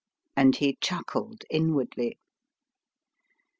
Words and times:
And 0.35 0.55
he 0.55 0.79
chuckled 0.81 1.43
inwardly. 1.51 2.17